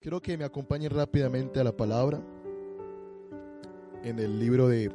[0.00, 2.22] Quiero que me acompañen rápidamente a la palabra
[4.02, 4.90] en el libro de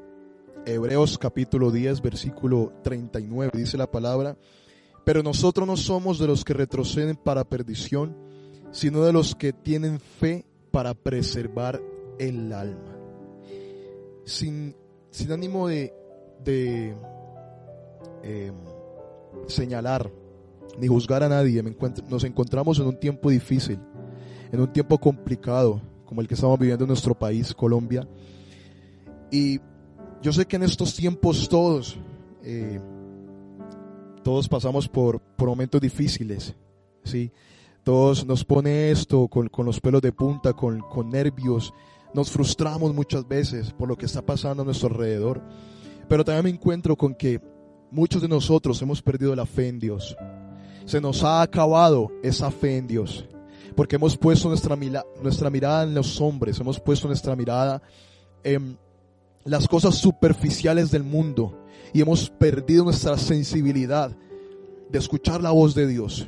[0.66, 4.36] Hebreos capítulo 10 versículo 39 dice la palabra,
[5.04, 8.18] pero nosotros no somos de los que retroceden para perdición,
[8.72, 11.80] sino de los que tienen fe para preservar
[12.18, 12.98] el alma.
[14.24, 14.76] Sin,
[15.12, 15.94] sin ánimo de,
[18.24, 18.52] eh,
[19.46, 20.12] señalar
[20.80, 21.62] ni juzgar a nadie,
[22.10, 23.80] nos encontramos en un tiempo difícil
[24.52, 28.08] en un tiempo complicado como el que estamos viviendo en nuestro país, Colombia.
[29.32, 29.60] Y
[30.22, 31.98] yo sé que en estos tiempos todos,
[32.44, 32.80] eh,
[34.24, 36.56] todos pasamos por, momentos difíciles,
[37.04, 37.32] ¿sí?
[37.84, 41.74] Todos nos pone esto con, los pelos de punta, con, con nervios,
[42.14, 45.44] nos frustramos muchas veces por lo que está pasando a nuestro alrededor.
[46.08, 47.42] Pero también me encuentro con que
[47.92, 50.16] muchos de nosotros hemos perdido la fe en Dios.
[50.86, 53.28] Se nos ha acabado esa fe en Dios
[53.76, 54.78] porque hemos puesto nuestra,
[55.22, 57.82] nuestra mirada en los hombres, hemos puesto nuestra mirada
[58.44, 58.78] en
[59.44, 64.16] las cosas superficiales del mundo y hemos perdido nuestra sensibilidad
[64.90, 66.28] de escuchar la voz de Dios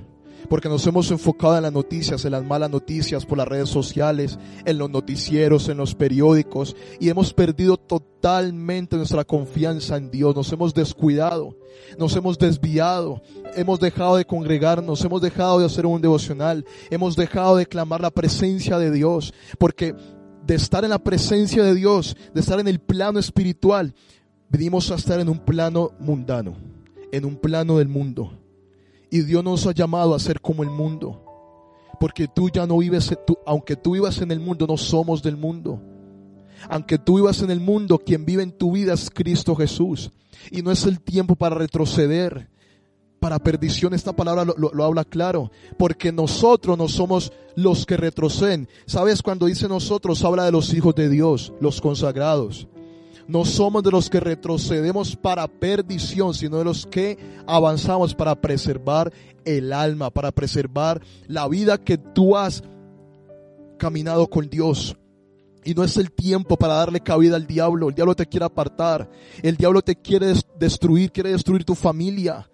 [0.50, 4.40] porque nos hemos enfocado en las noticias, en las malas noticias por las redes sociales,
[4.66, 10.52] en los noticieros, en los periódicos, y hemos perdido totalmente nuestra confianza en Dios, nos
[10.52, 11.58] hemos descuidado,
[11.98, 13.22] nos hemos desviado,
[13.56, 18.12] hemos dejado de congregarnos, hemos dejado de hacer un devocional, hemos dejado de clamar la
[18.12, 19.96] presencia de Dios, porque
[20.46, 23.94] de estar en la presencia de Dios, de estar en el plano espiritual,
[24.50, 26.56] venimos a estar en un plano mundano,
[27.12, 28.32] en un plano del mundo.
[29.10, 31.24] Y Dios nos ha llamado a ser como el mundo.
[32.00, 35.82] Porque tú ya no vives, aunque tú vivas en el mundo, no somos del mundo.
[36.70, 40.12] Aunque tú vivas en el mundo, quien vive en tu vida es Cristo Jesús.
[40.52, 42.50] Y no es el tiempo para retroceder,
[43.20, 43.94] para perdición.
[43.94, 45.52] Esta palabra lo, habla claro.
[45.78, 48.68] Porque nosotros no somos los que retroceden.
[48.86, 49.22] ¿Sabes?
[49.22, 52.68] Cuando dice nosotros, habla de los hijos de Dios, los consagrados.
[53.28, 59.12] No somos de los que retrocedemos para perdición, sino de los que avanzamos para preservar
[59.44, 62.64] el alma, para preservar la vida que tú has
[63.78, 64.96] caminado con Dios.
[65.66, 67.90] Y no es el tiempo para darle cabida al diablo.
[67.90, 69.10] El diablo te quiere apartar.
[69.44, 72.50] El diablo te quiere destruir, quiere destruir tu familia.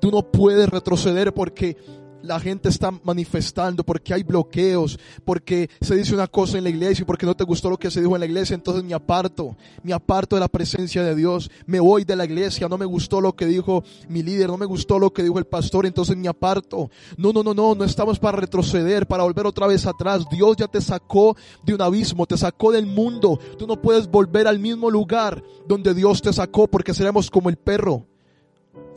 [0.00, 1.76] Tú no puedes retroceder porque
[2.26, 7.02] la gente está manifestando, porque hay bloqueos, porque se dice una cosa en la iglesia
[7.02, 9.56] y porque no te gustó lo que se dijo en la iglesia, entonces me aparto,
[9.82, 13.20] me aparto de la presencia de Dios, me voy de la iglesia, no me gustó
[13.20, 16.28] lo que dijo mi líder, no me gustó lo que dijo el pastor, entonces me
[16.28, 16.90] aparto.
[17.16, 20.26] No, no, no, no, no estamos para retroceder, para volver otra vez atrás.
[20.30, 23.38] Dios ya te sacó de un abismo, te sacó del mundo.
[23.58, 27.56] Tú no puedes volver al mismo lugar donde Dios te sacó porque seremos como el
[27.56, 28.06] perro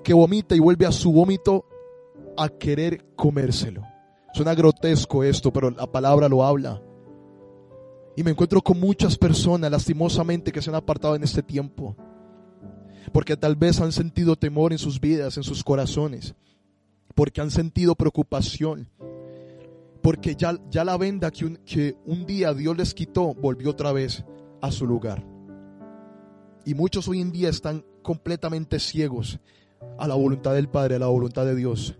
[0.04, 1.66] que vomita y vuelve a su vómito
[2.40, 3.84] a querer comérselo.
[4.34, 6.82] Suena grotesco esto, pero la palabra lo habla.
[8.16, 11.98] Y me encuentro con muchas personas, lastimosamente, que se han apartado en este tiempo.
[13.12, 16.34] Porque tal vez han sentido temor en sus vidas, en sus corazones.
[17.14, 18.90] Porque han sentido preocupación.
[20.02, 24.24] Porque ya, ya la venda que que un día Dios les quitó volvió otra vez
[24.62, 25.26] a su lugar.
[26.66, 29.40] Y muchos hoy en día están completamente ciegos
[29.98, 31.98] a la voluntad del Padre, a la voluntad de Dios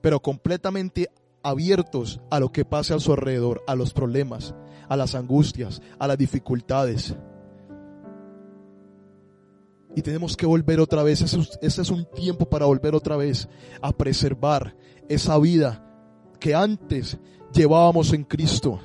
[0.00, 1.08] pero completamente
[1.42, 4.54] abiertos a lo que pase a su alrededor, a los problemas,
[4.88, 7.14] a las angustias, a las dificultades.
[9.94, 13.48] Y tenemos que volver otra vez, ese es un tiempo para volver otra vez
[13.80, 14.76] a preservar
[15.08, 15.84] esa vida
[16.38, 17.18] que antes
[17.52, 18.80] llevábamos en Cristo.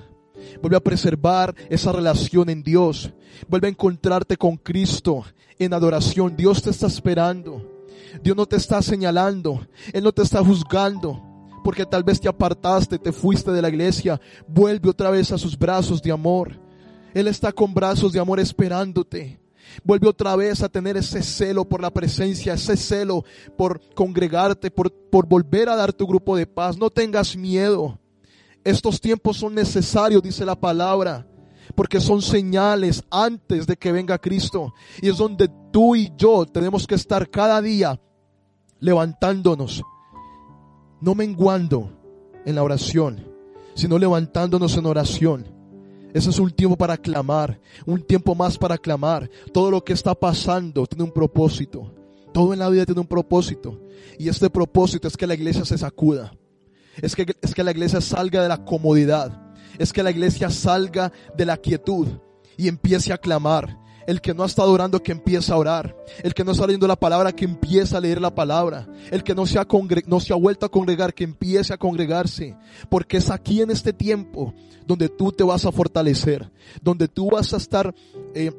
[0.62, 3.14] Vuelve a preservar esa relación en Dios.
[3.48, 5.24] Vuelve a encontrarte con Cristo
[5.60, 6.36] en adoración.
[6.36, 7.73] Dios te está esperando.
[8.22, 11.22] Dios no te está señalando, Él no te está juzgando,
[11.64, 15.58] porque tal vez te apartaste, te fuiste de la iglesia, vuelve otra vez a sus
[15.58, 16.60] brazos de amor.
[17.14, 19.40] Él está con brazos de amor esperándote.
[19.84, 23.24] Vuelve otra vez a tener ese celo por la presencia, ese celo
[23.58, 26.78] por congregarte, por, por volver a dar tu grupo de paz.
[26.78, 27.98] No tengas miedo.
[28.64, 31.26] Estos tiempos son necesarios, dice la palabra
[31.76, 34.74] porque son señales antes de que venga Cristo.
[35.02, 38.00] Y es donde tú y yo tenemos que estar cada día
[38.80, 39.82] levantándonos,
[41.02, 41.92] no menguando
[42.46, 43.26] en la oración,
[43.76, 45.48] sino levantándonos en oración.
[46.14, 49.30] Ese es un tiempo para clamar, un tiempo más para clamar.
[49.52, 51.92] Todo lo que está pasando tiene un propósito.
[52.32, 53.80] Todo en la vida tiene un propósito.
[54.20, 56.36] Y este propósito es que la iglesia se sacuda.
[57.02, 59.43] Es que, es que la iglesia salga de la comodidad
[59.78, 62.08] es que la iglesia salga de la quietud
[62.58, 65.96] y empiece a clamar, El que no ha estado orando que empieza a orar.
[66.24, 68.86] El que no está leyendo la palabra que empieza a leer la palabra.
[69.12, 69.66] El que no se ha,
[70.08, 72.58] no se ha vuelto a congregar que empiece a congregarse.
[72.90, 74.54] Porque es aquí en este tiempo
[74.86, 76.52] donde tú te vas a fortalecer.
[76.82, 77.96] Donde tú vas a estar
[78.36, 78.52] eh,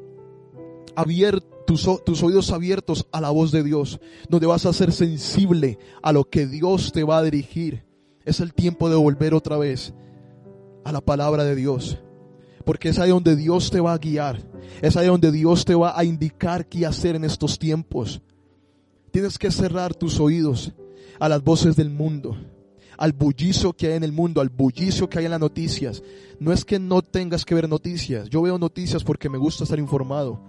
[0.95, 1.53] abierto.
[1.65, 6.11] Tus, tus, oídos abiertos a la voz de Dios, donde vas a ser sensible a
[6.11, 7.83] lo que Dios te va a dirigir.
[8.23, 9.91] Es el tiempo de volver otra vez
[10.85, 11.97] a la palabra de Dios.
[12.63, 14.39] Porque es ahí donde Dios te va a guiar.
[14.81, 18.21] Es ahí donde Dios te va a indicar qué hacer en estos tiempos.
[19.11, 20.73] Tienes que cerrar tus oídos
[21.19, 22.37] a las voces del mundo,
[22.97, 26.03] al bullicio que hay en el mundo, al bullicio que hay en las noticias.
[26.39, 28.29] No es que no tengas que ver noticias.
[28.29, 30.39] Yo veo noticias porque me gusta estar informado.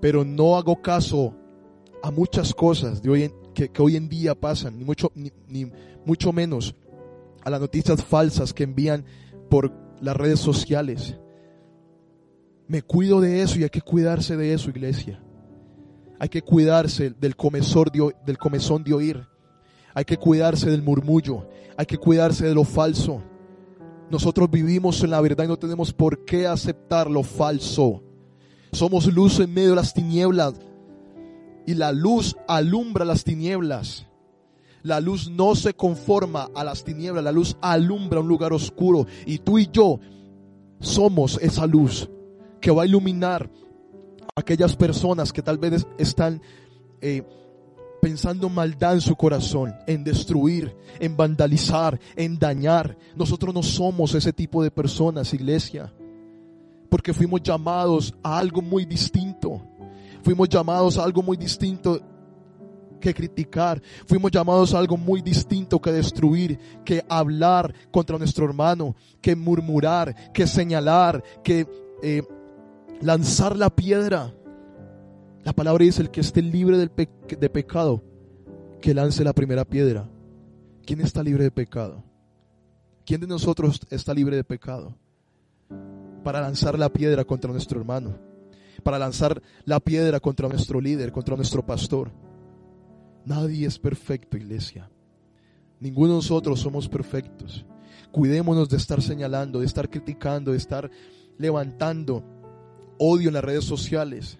[0.00, 1.34] Pero no hago caso
[2.02, 5.70] a muchas cosas de hoy que, hoy en día pasan, ni mucho, ni
[6.04, 6.74] mucho menos
[7.46, 9.04] a las noticias falsas que envían
[9.48, 11.16] por las redes sociales.
[12.66, 15.22] Me cuido de eso y hay que cuidarse de eso, iglesia.
[16.18, 19.28] Hay que cuidarse del, comezor del comezón de oír.
[19.94, 21.48] Hay que cuidarse del murmullo.
[21.76, 23.22] Hay que cuidarse de lo falso.
[24.10, 28.02] Nosotros vivimos en la verdad y no tenemos por qué aceptar lo falso.
[28.72, 30.54] Somos luz en medio de las tinieblas.
[31.64, 34.04] Y la luz alumbra las tinieblas.
[34.86, 39.04] La luz no se conforma a las tinieblas, la luz alumbra un lugar oscuro.
[39.26, 39.98] Y tú y yo
[40.78, 42.08] somos esa luz
[42.60, 43.50] que va a iluminar
[44.36, 46.40] a aquellas personas que tal vez están
[47.00, 47.24] eh,
[48.00, 52.96] pensando maldad en su corazón, en destruir, en vandalizar, en dañar.
[53.16, 55.92] Nosotros no somos ese tipo de personas, iglesia,
[56.88, 59.60] porque fuimos llamados a algo muy distinto.
[60.22, 62.00] Fuimos llamados a algo muy distinto
[62.98, 68.96] que criticar, fuimos llamados a algo muy distinto que destruir, que hablar contra nuestro hermano,
[69.20, 71.66] que murmurar, que señalar, que
[72.02, 72.22] eh,
[73.00, 74.32] lanzar la piedra.
[75.44, 78.02] La palabra dice, el que esté libre del de pecado,
[78.80, 80.08] que lance la primera piedra.
[80.84, 82.02] ¿Quién está libre de pecado?
[83.04, 84.96] ¿Quién de nosotros está libre de pecado?
[86.24, 88.18] Para lanzar la piedra contra nuestro hermano,
[88.82, 92.10] para lanzar la piedra contra nuestro líder, contra nuestro pastor.
[93.26, 94.88] Nadie es perfecto, iglesia.
[95.80, 97.66] Ninguno de nosotros somos perfectos.
[98.12, 100.88] Cuidémonos de estar señalando, de estar criticando, de estar
[101.36, 102.24] levantando
[102.98, 104.38] odio en las redes sociales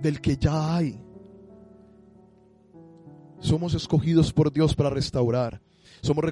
[0.00, 1.02] del que ya hay.
[3.40, 5.60] Somos escogidos por Dios para restaurar.
[6.00, 6.24] Somos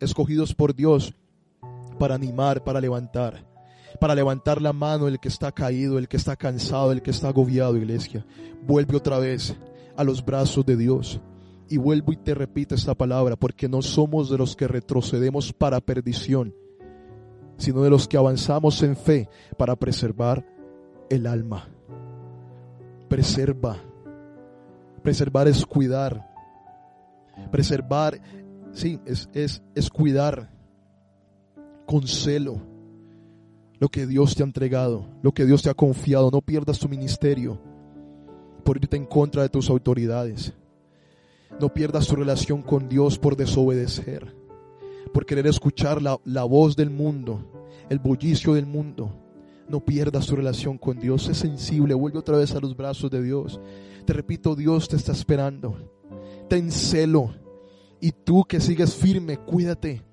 [0.00, 1.14] escogidos por Dios
[1.98, 3.46] para animar, para levantar.
[4.00, 7.28] Para levantar la mano el que está caído, el que está cansado, el que está
[7.28, 8.24] agobiado, iglesia.
[8.66, 9.54] Vuelve otra vez
[9.96, 11.20] a los brazos de Dios.
[11.68, 15.80] Y vuelvo y te repito esta palabra, porque no somos de los que retrocedemos para
[15.80, 16.54] perdición,
[17.56, 20.44] sino de los que avanzamos en fe para preservar
[21.08, 21.68] el alma.
[23.08, 23.76] Preserva.
[25.02, 26.28] Preservar es cuidar.
[27.50, 28.20] Preservar,
[28.72, 30.50] sí, es, es, es cuidar
[31.86, 32.60] con celo
[33.78, 36.30] lo que Dios te ha entregado, lo que Dios te ha confiado.
[36.30, 37.69] No pierdas tu ministerio
[38.70, 40.52] por irte en contra de tus autoridades.
[41.58, 44.32] No pierdas tu relación con Dios por desobedecer,
[45.12, 49.12] por querer escuchar la, la voz del mundo, el bullicio del mundo.
[49.68, 51.24] No pierdas tu relación con Dios.
[51.24, 51.94] Sé sensible.
[51.94, 53.60] Vuelve otra vez a los brazos de Dios.
[54.04, 55.74] Te repito, Dios te está esperando.
[56.48, 57.34] Ten celo.
[58.00, 60.04] Y tú que sigues firme, cuídate.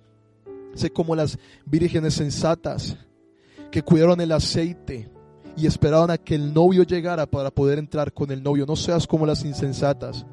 [0.74, 2.98] Sé como las vírgenes sensatas
[3.70, 5.12] que cuidaron el aceite
[5.58, 8.66] y esperaban a que el novio llegara para poder entrar con el novio.
[8.66, 10.26] No seas como las insensatas,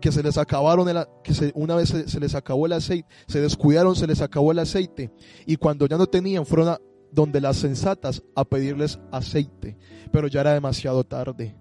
[0.00, 3.96] que se les acabaron, el, que una vez se, les acabó el aceite, se descuidaron,
[3.96, 5.10] se les acabó el aceite,
[5.46, 9.76] y cuando ya no tenían, fueron a donde las sensatas a pedirles aceite,
[10.12, 11.56] pero ya era demasiado tarde.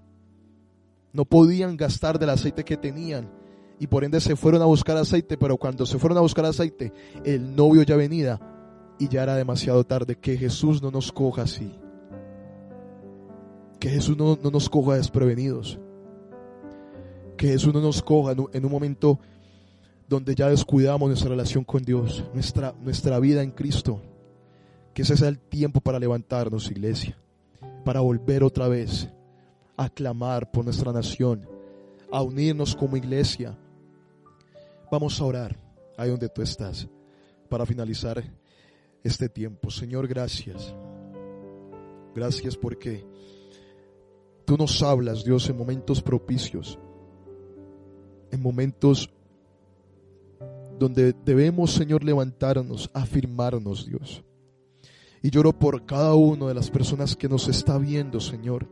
[1.11, 3.31] No podían gastar del aceite que tenían
[3.79, 6.91] y por ende se fueron a buscar aceite, pero cuando se fueron a buscar aceite,
[7.23, 8.39] el novio ya venía
[8.99, 10.17] y ya era demasiado tarde.
[10.17, 11.73] Que Jesús no nos coja así.
[13.79, 15.79] Que Jesús no, nos coja desprevenidos.
[17.37, 19.19] Que Jesús no nos coja en un, momento
[20.07, 24.01] donde ya descuidamos nuestra relación con Dios, nuestra, nuestra vida en Cristo.
[24.93, 27.17] Que ese sea el tiempo para levantarnos, iglesia.
[27.83, 29.09] Para volver otra vez
[29.77, 31.47] a clamar por nuestra nación.
[32.11, 33.57] A unirnos como iglesia.
[34.91, 35.59] Vamos a orar
[35.97, 36.87] ahí donde tú estás.
[37.49, 38.23] Para finalizar
[39.03, 39.69] este tiempo.
[39.69, 40.73] Señor, gracias.
[42.15, 43.05] Gracias porque
[44.45, 46.77] Tú nos hablas, Dios, en momentos propicios,
[48.31, 49.09] en momentos
[50.77, 54.23] donde debemos, Señor, levantarnos, afirmarnos, Dios.
[55.21, 58.67] Y lloro por cada una de las personas que nos está viendo, Señor,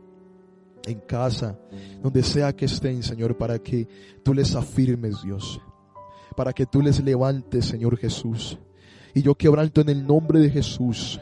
[0.86, 1.58] en casa,
[2.02, 3.88] donde sea que estén, Señor, para que
[4.22, 5.60] tú les afirmes, Dios,
[6.36, 8.58] para que tú les levantes, Señor Jesús.
[9.14, 11.20] Y yo quebranto en el nombre de Jesús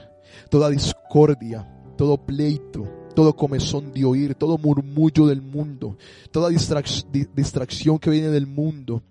[0.50, 1.66] toda discordia,
[1.97, 5.97] todo pleito, todo comezón de oír, todo murmullo del mundo,
[6.31, 9.02] toda distracción que viene del mundo,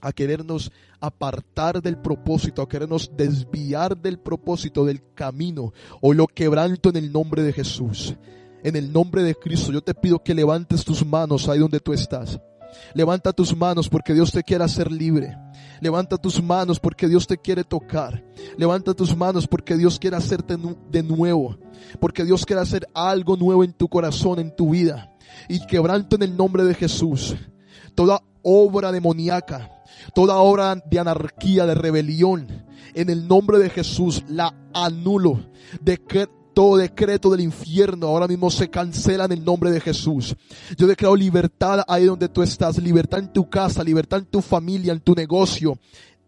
[0.00, 0.70] a querernos
[1.00, 5.72] apartar del propósito, a querernos desviar del propósito, del camino.
[6.00, 8.14] Hoy lo quebranto en el nombre de Jesús.
[8.62, 11.92] En el nombre de Cristo, yo te pido que levantes tus manos ahí donde tú
[11.92, 12.40] estás.
[12.94, 15.36] Levanta tus manos porque Dios te quiere hacer libre.
[15.80, 18.24] Levanta tus manos porque Dios te quiere tocar.
[18.56, 20.56] Levanta tus manos porque Dios quiere hacerte
[20.90, 21.56] de nuevo.
[22.00, 25.12] Porque Dios quiere hacer algo nuevo en tu corazón, en tu vida.
[25.48, 27.36] Y quebranto en el nombre de Jesús.
[27.94, 29.70] Toda obra demoníaca,
[30.14, 32.64] toda obra de anarquía, de rebelión,
[32.94, 35.46] en el nombre de Jesús la anulo.
[35.80, 40.34] De que todo decreto del infierno ahora mismo se cancela en el nombre de Jesús.
[40.76, 44.92] Yo declaro libertad ahí donde tú estás, libertad en tu casa, libertad en tu familia,
[44.92, 45.78] en tu negocio,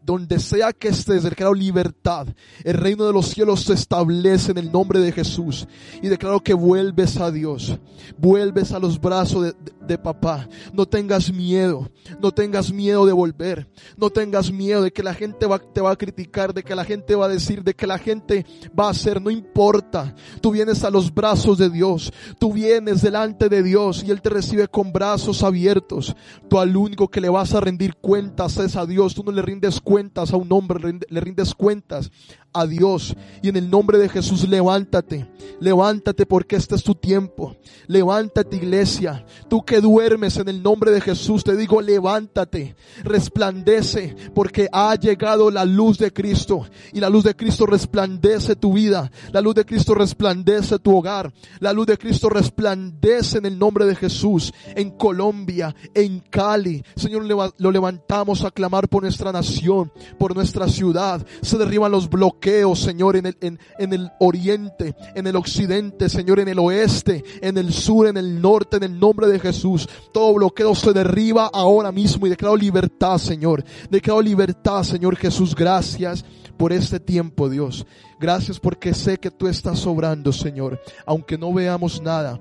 [0.07, 2.29] donde sea que estés, declaro libertad.
[2.63, 5.67] El reino de los cielos se establece en el nombre de Jesús.
[6.01, 7.77] Y declaro que vuelves a Dios.
[8.17, 10.49] Vuelves a los brazos de, papá.
[10.73, 11.91] No tengas miedo.
[12.21, 13.69] No tengas miedo de volver.
[13.97, 17.17] No tengas miedo de que la gente te va a criticar, de que la gente
[17.17, 18.47] va a decir, de que la gente
[18.79, 19.21] va a hacer.
[19.21, 20.15] No importa.
[20.41, 22.13] Tú vienes a los brazos de Dios.
[22.39, 26.15] Tú vienes delante de Dios y Él te recibe con brazos abiertos.
[26.49, 29.13] Tú al único que le vas a rendir cuentas es a Dios.
[29.13, 32.11] Tú no le rindes cuentas cuentas a un hombre, le rindes cuentas
[32.59, 33.15] a Dios.
[33.43, 35.29] Y en el nombre de Jesús, levántate,
[35.61, 37.57] levántate porque este es tu tiempo.
[37.87, 44.69] Levántate iglesia, tú que duermes en el nombre de Jesús, te digo, levántate, resplandece porque
[44.73, 46.67] ha llegado la luz de Cristo.
[46.93, 51.33] Y la luz de Cristo resplandece tu vida, la luz de Cristo resplandece tu hogar,
[51.61, 56.83] la luz de Cristo resplandece en el nombre de Jesús en Colombia, en Cali.
[56.97, 61.25] Señor, lo levantamos a clamar por nuestra nación, por nuestra ciudad.
[61.43, 62.46] Se derriban los bloqueos
[62.77, 67.73] Señor, en el, en, el oriente, en el occidente, Señor, en el oeste, en el
[67.73, 69.89] sur, en el norte, en el nombre de Jesús.
[70.13, 73.65] Todo bloqueo se derriba ahora mismo y declaro libertad, Señor.
[73.91, 75.57] Declaro libertad, Señor Jesús.
[75.57, 76.25] Gracias
[76.57, 77.85] por este tiempo, Dios.
[78.21, 80.81] Gracias porque sé que tú estás obrando, Señor.
[81.05, 82.41] Aunque no veamos nada,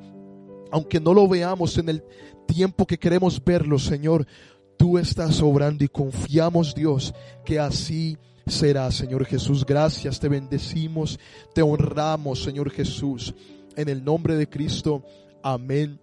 [0.72, 2.04] aunque no lo veamos en el
[2.46, 4.28] tiempo que queremos verlo, Señor,
[4.78, 7.12] tú estás obrando y confiamos, Dios,
[7.44, 9.66] que así será, Señor Jesús.
[9.66, 11.20] Gracias, te bendecimos,
[11.54, 13.34] te honramos, Señor Jesús.
[13.76, 15.04] En el nombre de Cristo,
[15.44, 16.00] amén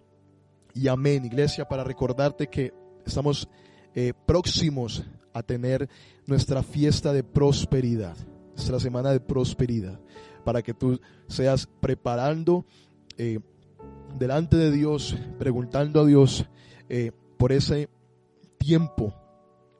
[0.73, 1.25] y amén.
[1.25, 2.73] Iglesia, para recordarte que
[3.05, 3.47] estamos
[3.95, 5.89] eh, próximos a tener
[6.25, 8.15] nuestra fiesta de prosperidad,
[8.55, 9.99] nuestra semana de prosperidad,
[10.43, 12.65] para que tú seas preparando
[13.17, 13.39] eh,
[14.17, 16.45] delante de Dios, preguntando a Dios
[16.89, 17.89] eh, por ese
[18.57, 19.13] tiempo,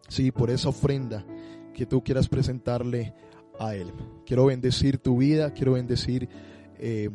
[0.07, 1.25] sí, por esa ofrenda
[1.73, 3.13] que tú quieras presentarle
[3.59, 3.91] a Él.
[4.25, 6.29] Quiero bendecir tu vida, quiero bendecir,
[6.77, 7.09] eh,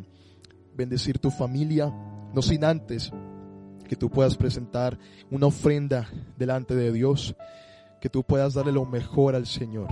[0.75, 1.93] bendecir tu familia,
[2.33, 3.11] no sin antes
[3.87, 4.97] que tú puedas presentar
[5.31, 7.35] una ofrenda delante de Dios,
[7.99, 9.89] que tú puedas darle lo mejor al Señor.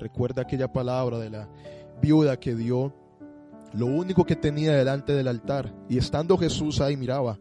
[0.00, 1.48] Recuerda aquella palabra de la
[2.00, 2.92] viuda que dio
[3.72, 7.38] lo único que tenía delante del altar y estando Jesús ahí miraba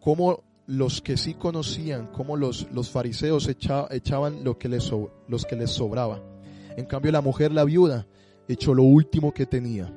[0.00, 4.90] cómo los que sí conocían cómo los, los fariseos echaban lo que, les,
[5.28, 6.22] los que les sobraba.
[6.76, 8.06] En cambio la mujer, la viuda,
[8.48, 9.92] echó lo último que tenía.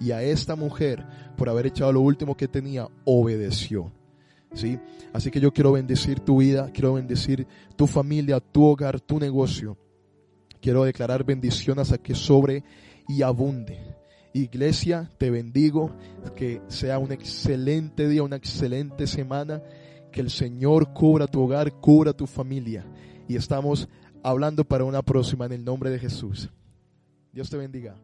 [0.00, 3.92] Y a esta mujer, por haber echado lo último que tenía, obedeció.
[4.54, 4.78] ¿Sí?
[5.12, 9.76] Así que yo quiero bendecir tu vida, quiero bendecir tu familia, tu hogar, tu negocio.
[10.60, 12.64] Quiero declarar bendiciones a que sobre
[13.08, 13.93] y abunde.
[14.34, 15.92] Iglesia, te bendigo,
[16.34, 19.62] que sea un excelente día, una excelente semana,
[20.10, 22.84] que el Señor cubra tu hogar, cubra tu familia.
[23.28, 23.88] Y estamos
[24.24, 26.50] hablando para una próxima en el nombre de Jesús.
[27.32, 27.96] Dios te bendiga.